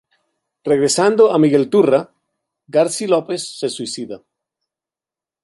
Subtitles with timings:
[0.71, 2.09] Regresando a Miguelturra,
[2.73, 4.17] Garci López se suicida.